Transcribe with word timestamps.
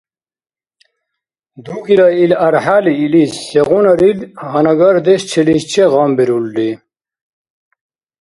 Дугила 1.63 2.07
ил 2.23 2.31
архӀяли 2.47 2.93
илис 3.05 3.31
сегъунарил 3.49 4.19
гьанагардеш 4.51 5.21
челис-че 5.31 5.83
гъамбирулри. 5.91 6.69